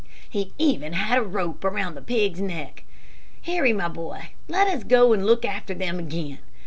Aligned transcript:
"He 0.27 0.51
even 0.57 0.93
had 0.93 1.19
a 1.19 1.21
rope 1.21 1.63
around 1.63 1.93
the 1.93 2.01
pig's 2.01 2.41
neck. 2.41 2.85
Harry, 3.43 3.71
my 3.71 3.87
boy, 3.87 4.31
let 4.47 4.65
us 4.67 4.83
go 4.83 5.13
and 5.13 5.27
look 5.27 5.45
after 5.45 5.75
them 5.75 5.99
again. 5.99 6.39